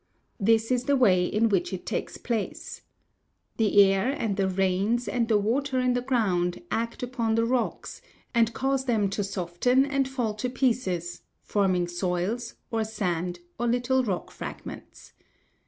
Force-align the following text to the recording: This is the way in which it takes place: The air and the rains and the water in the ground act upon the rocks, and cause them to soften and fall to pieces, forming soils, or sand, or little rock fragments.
This 0.39 0.71
is 0.71 0.85
the 0.85 0.95
way 0.95 1.23
in 1.25 1.47
which 1.47 1.71
it 1.71 1.85
takes 1.85 2.17
place: 2.17 2.81
The 3.57 3.83
air 3.83 4.09
and 4.11 4.35
the 4.35 4.47
rains 4.49 5.07
and 5.07 5.27
the 5.27 5.37
water 5.37 5.79
in 5.79 5.93
the 5.93 6.01
ground 6.01 6.59
act 6.71 7.03
upon 7.03 7.35
the 7.35 7.45
rocks, 7.45 8.01
and 8.33 8.51
cause 8.51 8.85
them 8.85 9.11
to 9.11 9.23
soften 9.23 9.85
and 9.85 10.07
fall 10.09 10.33
to 10.33 10.49
pieces, 10.49 11.21
forming 11.43 11.87
soils, 11.87 12.55
or 12.71 12.83
sand, 12.83 13.41
or 13.59 13.67
little 13.67 14.03
rock 14.03 14.31
fragments. 14.31 15.13